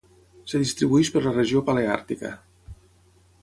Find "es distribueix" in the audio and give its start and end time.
0.45-1.11